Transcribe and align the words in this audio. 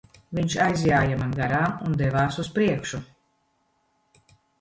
Viņš 0.37 0.53
aizjāja 0.67 1.19
man 1.19 1.35
garām 1.39 1.75
un 1.89 1.97
devās 1.99 2.39
uz 2.45 2.49
priekšu. 2.55 3.03